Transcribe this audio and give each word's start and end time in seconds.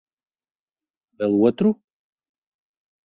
Vēl 1.21 1.37
otru? 1.49 1.75